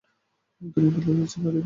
দুনিয়া 0.61 0.91
বদলে 0.95 1.19
যাচ্ছে, 1.19 1.37
কার্ডিনাল। 1.37 1.57